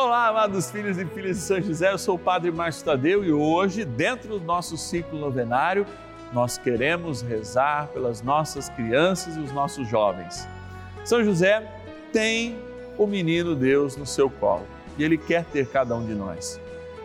[0.00, 3.32] Olá, amados filhos e filhas de São José, eu sou o Padre Márcio Tadeu e
[3.32, 5.84] hoje, dentro do nosso ciclo novenário,
[6.32, 10.48] nós queremos rezar pelas nossas crianças e os nossos jovens.
[11.04, 11.68] São José
[12.12, 12.56] tem
[12.96, 14.64] o menino Deus no seu colo
[14.96, 16.60] e ele quer ter cada um de nós.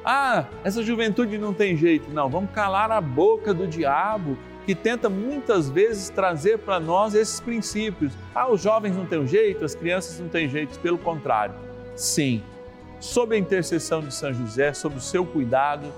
[0.05, 2.11] Ah, essa juventude não tem jeito.
[2.11, 4.37] Não, vamos calar a boca do diabo
[4.67, 8.13] que tenta muitas vezes trazer para nós esses princípios.
[8.35, 10.79] Ah, os jovens não têm jeito, as crianças não têm jeito.
[10.79, 11.55] Pelo contrário,
[11.95, 12.43] sim,
[13.03, 15.91] sob a intercessão de São José, sob o seu cuidado,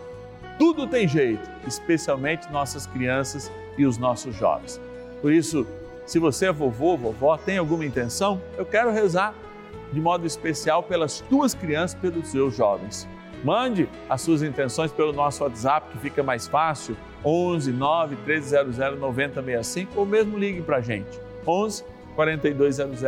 [0.57, 4.81] tudo tem jeito, especialmente nossas crianças e os nossos jovens.
[5.21, 5.67] Por isso,
[6.07, 9.35] se você é vovô, vovó, tem alguma intenção, eu quero rezar
[9.93, 13.07] de modo especial pelas tuas crianças, pelos seus jovens.
[13.43, 19.91] Mande as suas intenções pelo nosso WhatsApp, que fica mais fácil, 11 9 1300 9065,
[19.95, 21.85] ou mesmo ligue para a gente, 11
[22.15, 23.03] 4200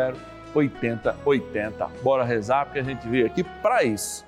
[0.54, 1.88] 8080.
[2.04, 4.26] Bora rezar, porque a gente veio aqui para isso.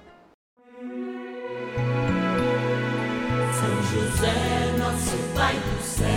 [3.59, 6.08] São José, nosso Pai do céu,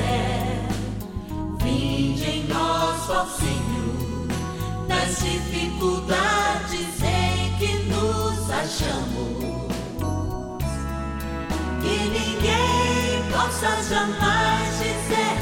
[1.59, 4.27] vinde em nós, ó Senhor,
[4.89, 9.63] nas dificuldades em que nos achamos.
[11.81, 15.42] Que ninguém possa jamais dizer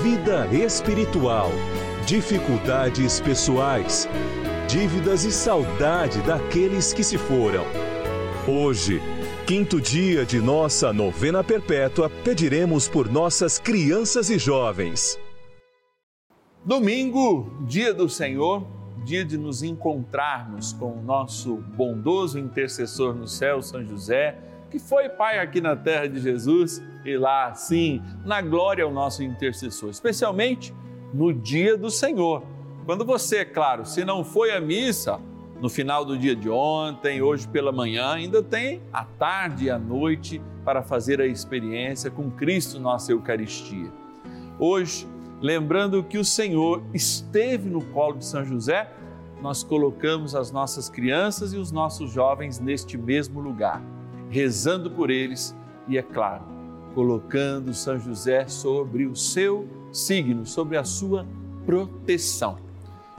[0.00, 1.50] vida espiritual,
[2.06, 4.08] dificuldades pessoais,
[4.66, 7.64] dívidas e saudade daqueles que se foram.
[8.48, 9.00] Hoje,
[9.46, 15.18] quinto dia de nossa novena perpétua, pediremos por nossas crianças e jovens.
[16.64, 18.66] Domingo, dia do Senhor,
[19.04, 24.38] dia de nos encontrarmos com o nosso bondoso intercessor no céu, São José
[24.72, 29.22] que foi pai aqui na terra de Jesus e lá, sim, na glória ao nosso
[29.22, 30.74] intercessor, especialmente
[31.12, 32.42] no dia do Senhor.
[32.86, 35.20] Quando você, claro, se não foi à missa
[35.60, 39.78] no final do dia de ontem, hoje pela manhã, ainda tem a tarde e a
[39.78, 43.92] noite para fazer a experiência com Cristo nossa Eucaristia.
[44.58, 45.06] Hoje,
[45.40, 48.92] lembrando que o Senhor esteve no colo de São José,
[49.40, 53.82] nós colocamos as nossas crianças e os nossos jovens neste mesmo lugar
[54.32, 55.54] rezando por eles
[55.86, 56.42] e, é claro,
[56.94, 61.26] colocando São José sobre o seu signo, sobre a sua
[61.64, 62.58] proteção.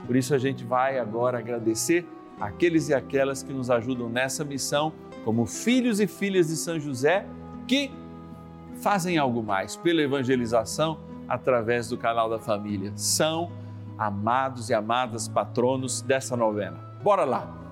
[0.06, 2.06] Por isso a gente vai agora agradecer
[2.40, 4.92] aqueles e aquelas que nos ajudam nessa missão,
[5.24, 7.26] como filhos e filhas de São José,
[7.66, 7.90] que
[8.80, 10.98] fazem algo mais pela evangelização
[11.28, 12.92] através do canal da família.
[12.96, 13.50] São
[13.96, 16.76] amados e amadas patronos dessa novena.
[17.02, 17.64] Bora lá!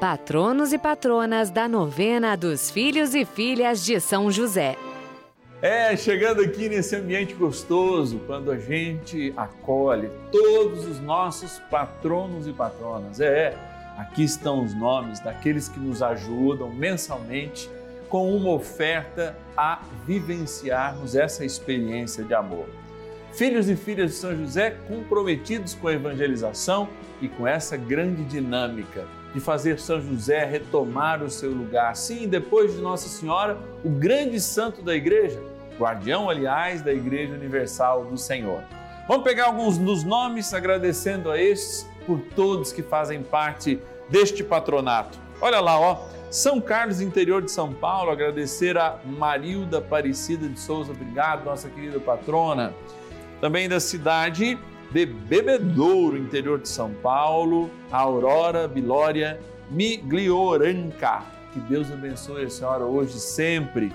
[0.00, 4.74] patronos e patronas da novena dos filhos e filhas de São José.
[5.62, 12.52] É, chegando aqui nesse ambiente gostoso, quando a gente acolhe todos os nossos patronos e
[12.52, 13.20] patronas.
[13.20, 13.54] É,
[13.98, 17.68] aqui estão os nomes daqueles que nos ajudam mensalmente
[18.08, 22.66] com uma oferta a vivenciarmos essa experiência de amor.
[23.34, 26.88] Filhos e filhas de São José comprometidos com a evangelização
[27.20, 31.94] e com essa grande dinâmica de fazer São José retomar o seu lugar.
[31.96, 35.40] Sim, depois de Nossa Senhora, o grande santo da igreja,
[35.78, 38.62] guardião, aliás, da Igreja Universal do Senhor.
[39.08, 45.18] Vamos pegar alguns dos nomes, agradecendo a estes por todos que fazem parte deste patronato.
[45.40, 46.08] Olha lá, ó.
[46.30, 51.98] São Carlos, interior de São Paulo, agradecer a Marilda Aparecida de Souza, obrigado, nossa querida
[51.98, 52.72] patrona.
[53.40, 54.56] Também da cidade
[54.92, 59.40] de Bebedouro, interior de São Paulo, Aurora Bilória
[59.70, 61.22] Miglioranca.
[61.52, 63.92] Que Deus abençoe a senhora hoje e sempre.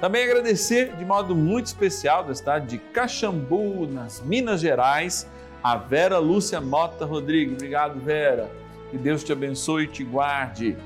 [0.00, 5.28] Também agradecer de modo muito especial da cidade de Caxambu, nas Minas Gerais,
[5.62, 7.54] a Vera Lúcia Mota Rodrigues.
[7.54, 8.48] Obrigado, Vera.
[8.90, 10.76] Que Deus te abençoe e te guarde.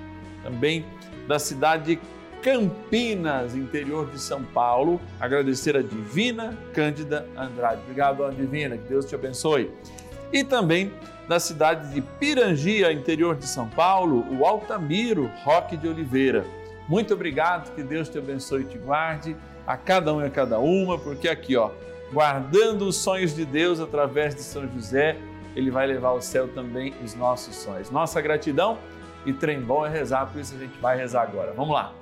[0.42, 0.84] também
[1.28, 2.00] da cidade de
[2.42, 5.00] Campinas, interior de São Paulo.
[5.20, 7.80] Agradecer a Divina Cândida Andrade.
[7.82, 9.70] Obrigado, Divina, que Deus te abençoe.
[10.32, 10.92] E também
[11.28, 16.44] da cidade de Pirangia, interior de São Paulo, o Altamiro Roque de Oliveira.
[16.88, 19.36] Muito obrigado, que Deus te abençoe e te guarde,
[19.66, 21.70] a cada um e a cada uma, porque aqui, ó,
[22.12, 25.16] guardando os sonhos de Deus através de São José,
[25.54, 27.90] ele vai levar ao céu também os nossos sonhos.
[27.90, 28.78] Nossa gratidão
[29.24, 31.52] e trem bom é rezar, por isso a gente vai rezar agora.
[31.52, 32.01] Vamos lá.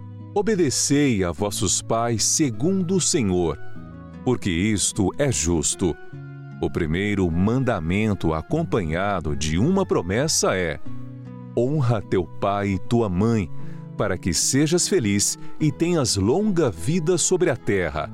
[0.33, 3.59] obedecei a vossos pais segundo o Senhor,
[4.23, 5.95] porque isto é justo.
[6.61, 10.79] O primeiro mandamento acompanhado de uma promessa é:
[11.57, 13.49] honra teu pai e tua mãe,
[13.97, 18.09] para que sejas feliz e tenhas longa vida sobre a terra.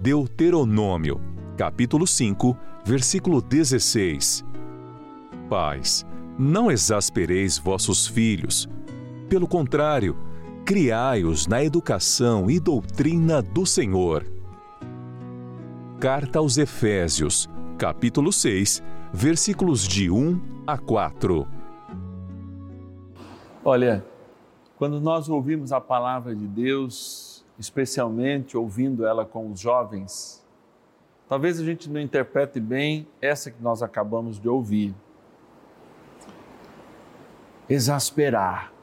[0.00, 1.20] Deuteronômio,
[1.56, 4.44] capítulo 5, versículo 16.
[5.48, 6.06] Pais,
[6.38, 8.68] não exaspereis vossos filhos.
[9.28, 10.16] Pelo contrário,
[10.68, 14.26] criai-os na educação e doutrina do Senhor.
[15.98, 17.48] Carta aos Efésios,
[17.78, 21.48] capítulo 6, versículos de 1 a 4.
[23.64, 24.04] Olha,
[24.76, 30.44] quando nós ouvimos a palavra de Deus, especialmente ouvindo ela com os jovens,
[31.26, 34.94] talvez a gente não interprete bem essa que nós acabamos de ouvir.
[37.70, 38.77] Exasperar.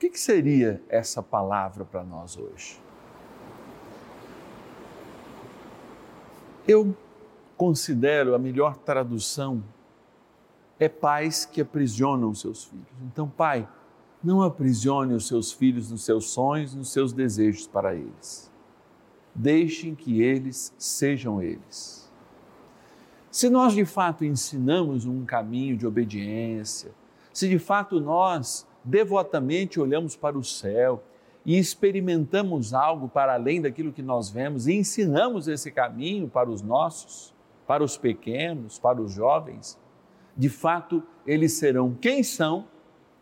[0.00, 2.80] O que, que seria essa palavra para nós hoje?
[6.66, 6.96] Eu
[7.54, 9.62] considero a melhor tradução
[10.78, 12.86] é pais que aprisionam seus filhos.
[13.02, 13.68] Então, pai,
[14.24, 18.50] não aprisione os seus filhos nos seus sonhos, nos seus desejos para eles.
[19.34, 22.10] Deixem que eles sejam eles.
[23.30, 26.90] Se nós de fato ensinamos um caminho de obediência,
[27.34, 31.02] se de fato nós devotamente olhamos para o céu
[31.44, 36.62] e experimentamos algo para além daquilo que nós vemos e ensinamos esse caminho para os
[36.62, 37.34] nossos,
[37.66, 39.78] para os pequenos, para os jovens,
[40.36, 42.66] de fato eles serão quem são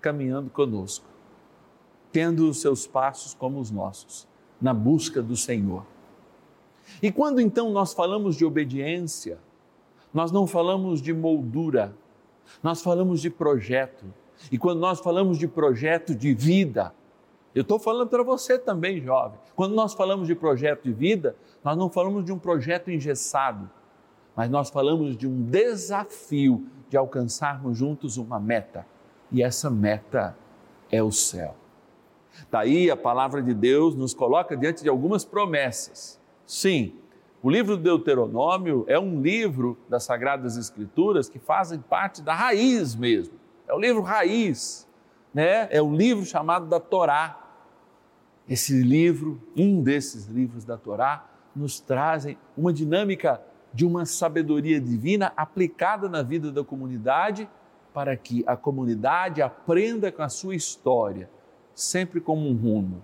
[0.01, 1.07] caminhando conosco,
[2.13, 4.27] tendo os seus passos como os nossos,
[4.61, 5.85] na busca do Senhor.
[7.03, 9.39] E quando então nós falamos de obediência,
[10.13, 11.95] nós não falamos de moldura,
[12.63, 14.07] nós falamos de projeto.
[14.51, 16.93] E quando nós falamos de projeto de vida,
[17.55, 19.39] Eu estou falando para você também, jovem.
[19.57, 23.69] Quando nós falamos de projeto de vida, nós não falamos de um projeto engessado,
[24.37, 28.87] mas nós falamos de um desafio de alcançarmos juntos uma meta.
[29.33, 30.37] E essa meta
[30.91, 31.57] é o céu.
[32.51, 36.21] Daí a palavra de Deus nos coloca diante de algumas promessas.
[36.47, 36.95] Sim,
[37.43, 42.95] o livro do Deuteronômio é um livro das Sagradas Escrituras que fazem parte da raiz
[42.95, 43.38] mesmo.
[43.69, 44.89] É o livro raiz,
[45.33, 45.69] né?
[45.71, 47.39] É o livro chamado da Torá.
[48.49, 53.43] Esse livro, um desses livros da Torá, nos trazem uma dinâmica
[53.75, 57.47] de uma sabedoria divina aplicada na vida da comunidade
[57.93, 61.29] para que a comunidade aprenda com a sua história,
[61.75, 63.03] sempre como um rumo,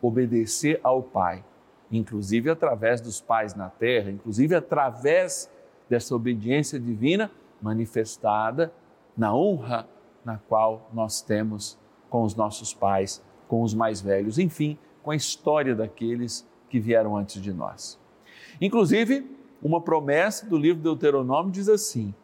[0.00, 1.44] obedecer ao Pai,
[1.90, 5.50] inclusive através dos pais na terra, inclusive através
[5.88, 8.72] dessa obediência divina manifestada
[9.16, 9.88] na honra
[10.24, 11.78] na qual nós temos
[12.08, 17.16] com os nossos pais, com os mais velhos, enfim, com a história daqueles que vieram
[17.16, 17.98] antes de nós.
[18.60, 19.28] Inclusive,
[19.62, 22.14] uma promessa do livro Deuteronômio diz assim: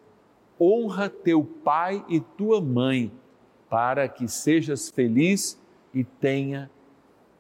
[0.61, 3.13] honra teu pai e tua mãe,
[3.69, 5.61] para que sejas feliz
[5.93, 6.71] e tenha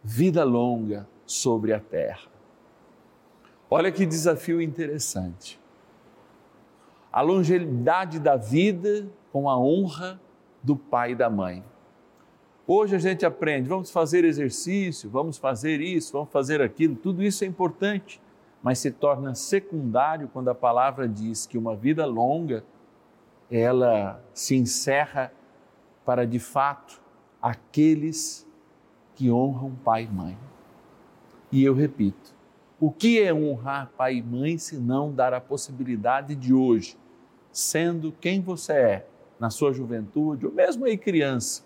[0.02, 2.28] vida longa sobre a terra.
[3.70, 5.60] Olha que desafio interessante.
[7.12, 10.20] A longevidade da vida com a honra
[10.62, 11.64] do pai e da mãe.
[12.66, 17.42] Hoje a gente aprende, vamos fazer exercício, vamos fazer isso, vamos fazer aquilo, tudo isso
[17.42, 18.20] é importante
[18.62, 22.64] mas se torna secundário quando a palavra diz que uma vida longa
[23.50, 25.32] ela se encerra
[26.04, 27.00] para de fato
[27.40, 28.46] aqueles
[29.14, 30.38] que honram pai e mãe.
[31.50, 32.34] E eu repito,
[32.78, 36.96] o que é honrar pai e mãe se não dar a possibilidade de hoje,
[37.50, 39.06] sendo quem você é
[39.40, 41.64] na sua juventude ou mesmo aí criança,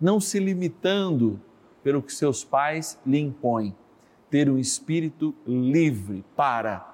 [0.00, 1.38] não se limitando
[1.82, 3.76] pelo que seus pais lhe impõem,
[4.30, 6.88] ter um espírito livre para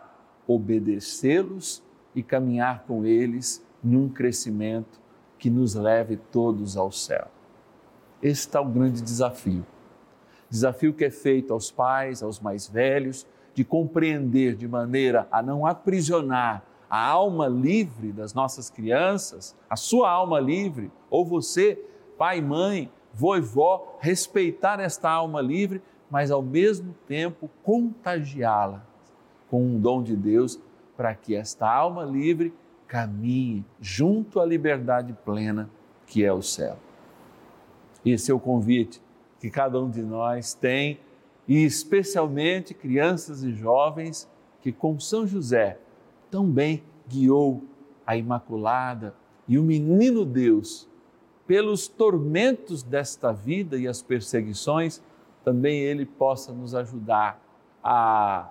[0.47, 1.83] obedecê-los
[2.15, 5.01] e caminhar com eles num crescimento
[5.39, 7.29] que nos leve todos ao céu.
[8.21, 9.65] Esse está o grande desafio.
[10.51, 15.65] Desafio que é feito aos pais, aos mais velhos, de compreender de maneira a não
[15.65, 21.79] aprisionar a alma livre das nossas crianças, a sua alma livre, ou você,
[22.17, 28.85] pai, mãe, vô e vó, respeitar esta alma livre mas ao mesmo tempo contagiá-la
[29.51, 30.59] com um dom de Deus
[30.97, 32.53] para que esta alma livre
[32.87, 35.71] caminhe junto à liberdade plena
[36.07, 36.77] que é o céu.
[38.05, 39.03] Esse é o convite
[39.39, 40.99] que cada um de nós tem,
[41.47, 44.29] e especialmente crianças e jovens
[44.61, 45.79] que, com São José,
[46.31, 47.63] tão bem guiou
[48.07, 49.15] a Imaculada
[49.47, 50.89] e o menino Deus
[51.47, 55.03] pelos tormentos desta vida e as perseguições
[55.43, 57.43] também Ele possa nos ajudar
[57.83, 58.51] a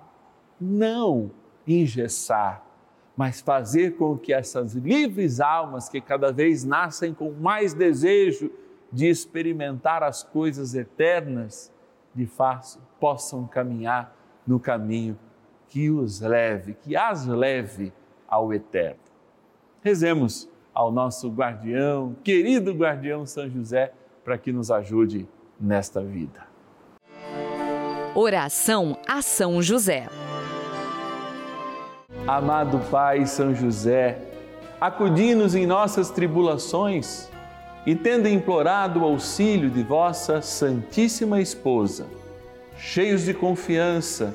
[0.60, 1.30] não
[1.66, 2.64] engessar,
[3.16, 8.50] mas fazer com que essas livres almas que cada vez nascem com mais desejo
[8.92, 11.72] de experimentar as coisas eternas,
[12.14, 14.16] de fato possam caminhar
[14.46, 15.16] no caminho
[15.68, 17.92] que os leve, que as leve
[18.26, 19.00] ao eterno.
[19.82, 23.92] Rezemos ao nosso guardião, querido guardião São José,
[24.24, 25.28] para que nos ajude
[25.60, 26.46] nesta vida.
[28.14, 30.08] Oração a São José.
[32.26, 34.18] Amado Pai São José,
[34.80, 37.30] acudi-nos em nossas tribulações
[37.86, 42.06] e, tendo implorado o auxílio de vossa Santíssima Esposa,
[42.76, 44.34] cheios de confiança,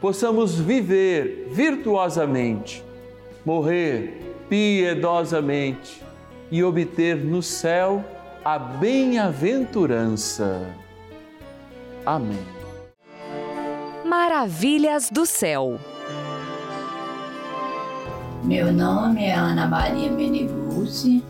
[0.00, 2.82] possamos viver virtuosamente,
[3.44, 6.02] morrer piedosamente
[6.50, 8.02] e obter no céu
[8.44, 10.66] a bem-aventurança.
[12.04, 12.38] Amém.
[14.04, 15.78] Maravilhas do céu.
[18.42, 21.22] Meu nome é Ana Maria Meneguzzi,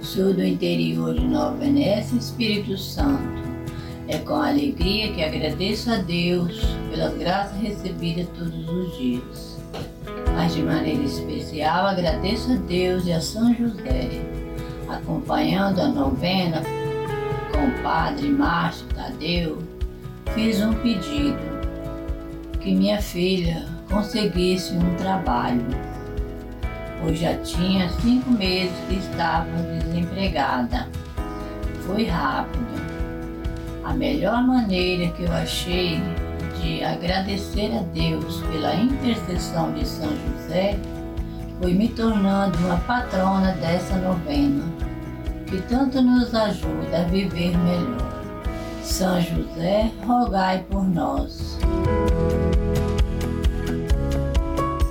[0.00, 3.43] sou do interior de Nova Venécia, Espírito Santo.
[4.06, 9.58] É com alegria que agradeço a Deus pelas graças recebidas todos os dias.
[10.34, 14.10] Mas de maneira especial agradeço a Deus e a São José,
[14.88, 16.62] acompanhando a novena
[17.50, 19.58] com o Padre Márcio Tadeu,
[20.34, 21.54] fiz um pedido
[22.60, 25.64] que minha filha conseguisse um trabalho,
[27.00, 30.88] pois já tinha cinco meses que estava desempregada.
[31.86, 32.83] Foi rápido.
[33.84, 36.00] A melhor maneira que eu achei
[36.60, 40.78] de agradecer a Deus pela intercessão de São José
[41.60, 44.64] foi me tornando uma patrona dessa novena,
[45.46, 48.14] que tanto nos ajuda a viver melhor.
[48.82, 51.58] São José, rogai por nós.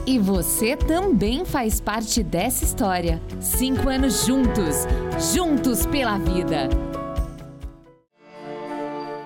[0.05, 3.19] E você também faz parte dessa história.
[3.39, 4.88] Cinco anos juntos,
[5.33, 6.69] juntos pela vida.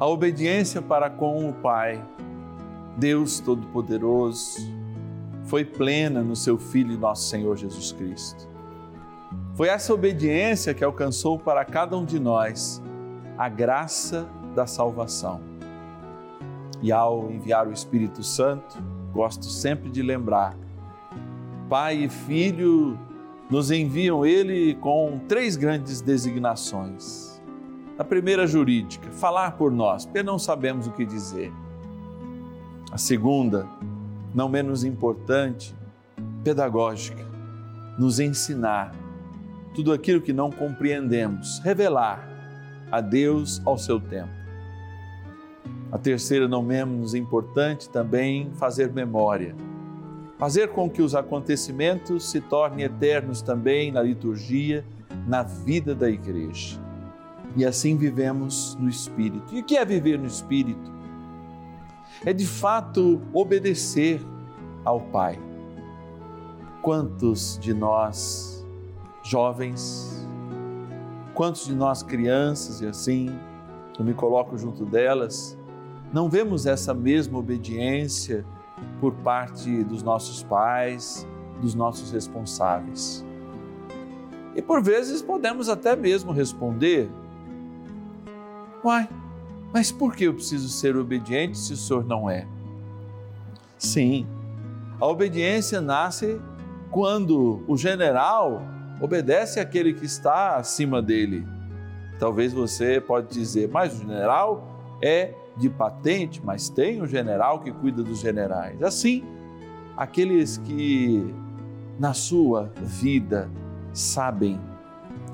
[0.00, 2.00] A obediência para com o Pai,
[2.96, 4.72] Deus Todo-Poderoso,
[5.42, 8.48] foi plena no seu Filho, nosso Senhor Jesus Cristo.
[9.56, 12.80] Foi essa obediência que alcançou para cada um de nós
[13.36, 15.40] a graça da salvação.
[16.80, 18.80] E ao enviar o Espírito Santo,
[19.12, 20.56] gosto sempre de lembrar,
[21.68, 22.96] Pai e Filho
[23.50, 27.37] nos enviam ele com três grandes designações.
[27.98, 31.52] A primeira jurídica, falar por nós, porque não sabemos o que dizer.
[32.92, 33.66] A segunda,
[34.32, 35.74] não menos importante,
[36.44, 37.26] pedagógica,
[37.98, 38.94] nos ensinar
[39.74, 42.24] tudo aquilo que não compreendemos, revelar
[42.88, 44.30] a Deus ao seu tempo.
[45.90, 49.56] A terceira, não menos importante, também fazer memória.
[50.38, 54.84] Fazer com que os acontecimentos se tornem eternos também na liturgia,
[55.26, 56.87] na vida da igreja.
[57.58, 59.52] E assim vivemos no Espírito.
[59.52, 60.92] E o que é viver no Espírito?
[62.24, 64.22] É de fato obedecer
[64.84, 65.40] ao Pai.
[66.80, 68.64] Quantos de nós,
[69.24, 70.24] jovens,
[71.34, 73.28] quantos de nós, crianças, e assim,
[73.98, 75.58] eu me coloco junto delas,
[76.12, 78.46] não vemos essa mesma obediência
[79.00, 81.26] por parte dos nossos pais,
[81.60, 83.26] dos nossos responsáveis.
[84.54, 87.10] E por vezes podemos até mesmo responder:
[88.84, 89.08] Uai,
[89.72, 92.46] mas por que eu preciso ser obediente se o senhor não é?
[93.76, 94.26] Sim,
[95.00, 96.40] a obediência nasce
[96.90, 98.62] quando o general
[99.00, 101.46] obedece àquele que está acima dele.
[102.18, 104.66] Talvez você pode dizer, mas o general
[105.00, 108.82] é de patente, mas tem o general que cuida dos generais.
[108.82, 109.24] Assim,
[109.96, 111.32] aqueles que
[111.98, 113.50] na sua vida
[113.92, 114.60] sabem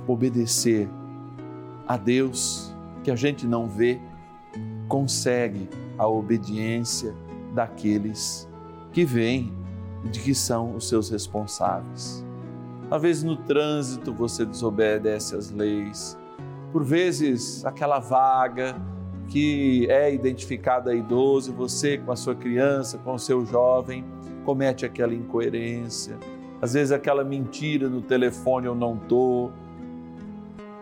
[0.07, 0.89] obedecer
[1.87, 2.74] a Deus,
[3.05, 4.01] que a gente não vê,
[4.89, 7.15] consegue a obediência
[7.55, 8.49] daqueles
[8.93, 9.53] que vêm
[10.11, 12.25] de que são os seus responsáveis.
[12.91, 16.19] Às vezes no trânsito você desobedece às leis,
[16.73, 18.77] por vezes aquela vaga
[19.29, 24.05] que é identificada idoso, você com a sua criança, com o seu jovem,
[24.45, 26.19] comete aquela incoerência.
[26.61, 29.51] Às vezes aquela mentira no telefone eu não tô,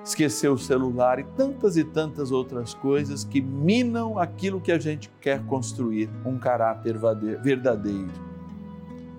[0.05, 5.11] esqueceu o celular e tantas e tantas outras coisas que minam aquilo que a gente
[5.21, 6.99] quer construir, um caráter
[7.43, 8.11] verdadeiro.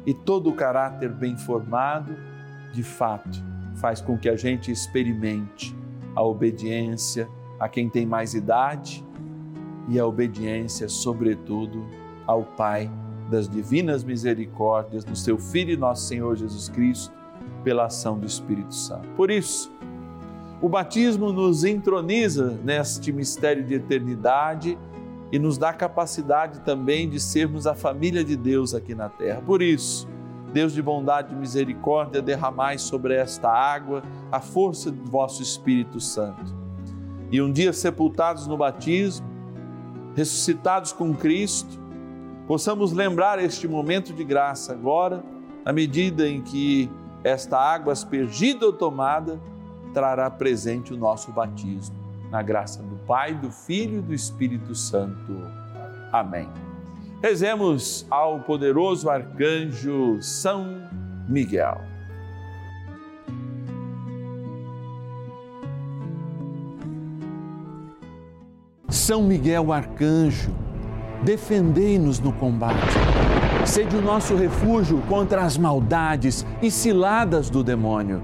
[0.05, 2.15] E todo o caráter bem formado,
[2.73, 3.41] de fato,
[3.75, 5.75] faz com que a gente experimente
[6.15, 7.27] a obediência
[7.59, 9.05] a quem tem mais idade
[9.87, 11.85] e a obediência, sobretudo,
[12.25, 12.91] ao Pai
[13.29, 17.13] das divinas misericórdias do seu Filho e nosso Senhor Jesus Cristo,
[17.63, 19.07] pela ação do Espírito Santo.
[19.15, 19.71] Por isso,
[20.63, 24.79] o batismo nos entroniza neste mistério de eternidade
[25.29, 29.41] e nos dá capacidade também de sermos a família de Deus aqui na terra.
[29.41, 30.07] Por isso,
[30.53, 36.55] Deus de bondade e misericórdia, derramai sobre esta água a força do vosso Espírito Santo.
[37.29, 39.27] E um dia sepultados no batismo,
[40.15, 41.77] ressuscitados com Cristo,
[42.47, 45.25] possamos lembrar este momento de graça agora,
[45.65, 46.89] à medida em que
[47.21, 49.41] esta água aspergida ou tomada
[49.93, 51.95] trará presente o nosso batismo.
[52.29, 55.33] Na graça do Pai, do Filho e do Espírito Santo.
[56.11, 56.49] Amém.
[57.21, 60.81] Rezemos ao poderoso arcanjo São
[61.29, 61.79] Miguel.
[68.89, 70.63] São Miguel arcanjo
[71.23, 72.93] defendei-nos no combate.
[73.65, 78.23] Sede o nosso refúgio contra as maldades e ciladas do demônio.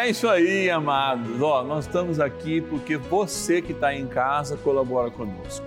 [0.00, 1.42] É isso aí, amados.
[1.42, 5.62] Ó, nós estamos aqui porque você que está em casa colabora conosco.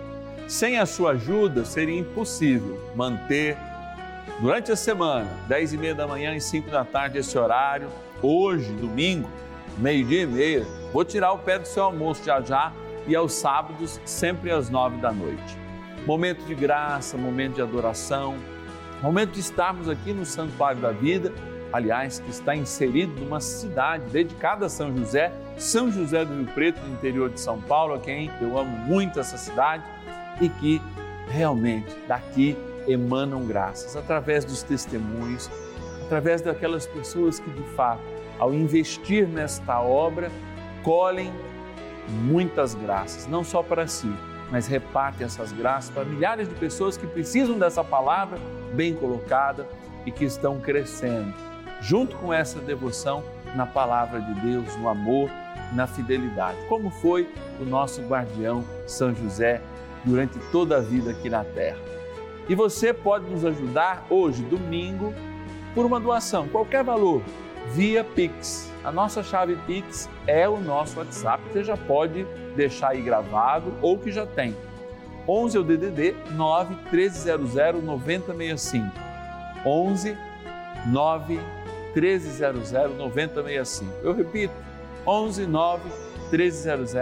[0.48, 3.56] Sem a sua ajuda seria impossível manter
[4.42, 7.90] durante a semana, 10 e meia da manhã e 5 da tarde, esse horário.
[8.24, 9.30] Hoje, domingo,
[9.78, 12.74] meio-dia e meia, vou tirar o pé do seu almoço já já
[13.06, 15.56] e aos sábados, sempre às 9 da noite.
[16.08, 18.36] Momento de graça, momento de adoração
[19.04, 21.34] Momento de estarmos aqui no Santuário da Vida,
[21.74, 26.80] aliás, que está inserido numa cidade dedicada a São José, São José do Rio Preto,
[26.80, 29.84] no interior de São Paulo, a quem eu amo muito essa cidade
[30.40, 30.80] e que
[31.30, 32.56] realmente daqui
[32.88, 35.50] emanam graças através dos testemunhos,
[36.06, 38.04] através daquelas pessoas que de fato,
[38.38, 40.32] ao investir nesta obra,
[40.84, 41.34] colhem
[42.08, 44.12] muitas graças, não só para si,
[44.52, 48.38] mas repartem essas graças para milhares de pessoas que precisam dessa palavra
[48.74, 49.68] bem colocada
[50.06, 51.34] e que estão crescendo,
[51.82, 53.24] junto com essa devoção
[53.56, 55.30] na palavra de Deus, no amor,
[55.74, 59.62] na fidelidade, como foi o nosso guardião São José
[60.04, 61.80] durante toda a vida aqui na terra.
[62.48, 65.14] E você pode nos ajudar hoje, domingo,
[65.74, 67.22] por uma doação, qualquer valor,
[67.72, 68.72] via Pix.
[68.84, 73.98] A nossa chave Pix é o nosso WhatsApp, você já pode deixar aí gravado ou
[73.98, 74.56] que já tem
[75.28, 78.92] 11 é o DDD 9 1300 9065.
[79.66, 80.18] 11
[80.88, 81.40] 9
[81.96, 83.92] 1300 9065.
[84.04, 84.54] Eu repito,
[85.06, 85.90] 11 9
[86.32, 86.94] 1300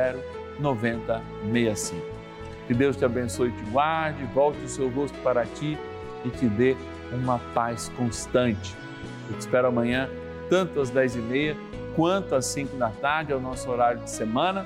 [0.59, 2.05] 9065.
[2.67, 5.77] Que Deus te abençoe te guarde, volte o seu rosto para ti
[6.23, 6.75] e te dê
[7.11, 8.75] uma paz constante.
[9.29, 10.09] Eu te espero amanhã,
[10.49, 11.55] tanto às 10h30
[11.95, 14.65] quanto às 5 da tarde, é o nosso horário de semana.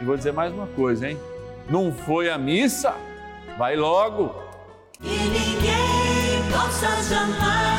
[0.00, 1.18] E vou dizer mais uma coisa, hein?
[1.68, 2.94] Não foi a missa?
[3.58, 4.34] Vai logo!
[5.00, 7.75] E ninguém possa jamais